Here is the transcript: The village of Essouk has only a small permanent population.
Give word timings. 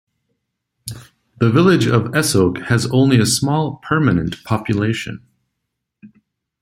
The 1.37 1.51
village 1.51 1.85
of 1.85 2.05
Essouk 2.13 2.69
has 2.69 2.87
only 2.91 3.19
a 3.19 3.25
small 3.27 3.75
permanent 3.87 4.43
population. 4.45 5.23